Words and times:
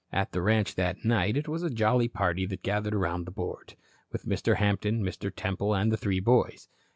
At 0.11 0.31
the 0.31 0.41
ranch 0.41 0.73
that 0.73 1.05
night 1.05 1.37
it 1.37 1.47
was 1.47 1.61
a 1.61 1.69
jolly 1.69 2.07
party 2.07 2.47
that 2.47 2.63
gathered 2.63 2.95
around 2.95 3.25
the 3.25 3.31
board, 3.31 3.75
with 4.11 4.25
Mr. 4.25 4.55
Hampton, 4.55 5.03
Mr. 5.03 5.31
Temple 5.31 5.75
and 5.75 5.91
the 5.91 5.95
three 5.95 6.19
boys. 6.19 6.69